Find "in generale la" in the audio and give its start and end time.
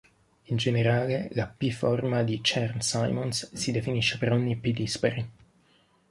0.45-1.45